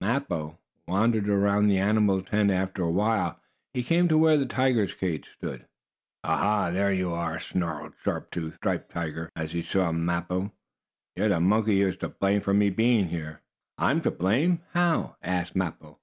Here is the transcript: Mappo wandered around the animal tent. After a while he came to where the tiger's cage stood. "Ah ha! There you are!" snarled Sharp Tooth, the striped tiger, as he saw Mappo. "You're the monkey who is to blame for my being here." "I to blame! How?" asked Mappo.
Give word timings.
Mappo 0.00 0.56
wandered 0.86 1.28
around 1.28 1.66
the 1.66 1.78
animal 1.78 2.22
tent. 2.22 2.52
After 2.52 2.84
a 2.84 2.90
while 2.92 3.40
he 3.74 3.82
came 3.82 4.06
to 4.06 4.16
where 4.16 4.36
the 4.36 4.46
tiger's 4.46 4.94
cage 4.94 5.28
stood. 5.36 5.66
"Ah 6.22 6.36
ha! 6.36 6.70
There 6.70 6.92
you 6.92 7.12
are!" 7.12 7.40
snarled 7.40 7.94
Sharp 8.04 8.30
Tooth, 8.30 8.52
the 8.52 8.56
striped 8.58 8.92
tiger, 8.92 9.32
as 9.34 9.50
he 9.50 9.62
saw 9.62 9.90
Mappo. 9.90 10.52
"You're 11.16 11.30
the 11.30 11.40
monkey 11.40 11.80
who 11.80 11.88
is 11.88 11.96
to 11.96 12.08
blame 12.08 12.40
for 12.40 12.54
my 12.54 12.68
being 12.68 13.08
here." 13.08 13.40
"I 13.78 13.92
to 13.98 14.12
blame! 14.12 14.60
How?" 14.74 15.16
asked 15.24 15.56
Mappo. 15.56 15.98